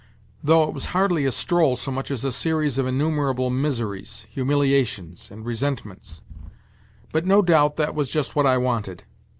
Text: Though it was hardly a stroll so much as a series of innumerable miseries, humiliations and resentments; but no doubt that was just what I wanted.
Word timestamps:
Though 0.43 0.63
it 0.63 0.73
was 0.73 0.85
hardly 0.97 1.27
a 1.27 1.31
stroll 1.31 1.75
so 1.75 1.91
much 1.91 2.09
as 2.09 2.25
a 2.25 2.31
series 2.31 2.79
of 2.79 2.87
innumerable 2.87 3.51
miseries, 3.51 4.25
humiliations 4.31 5.29
and 5.29 5.45
resentments; 5.45 6.23
but 7.11 7.27
no 7.27 7.43
doubt 7.43 7.75
that 7.77 7.93
was 7.93 8.09
just 8.09 8.35
what 8.35 8.47
I 8.47 8.57
wanted. 8.57 9.03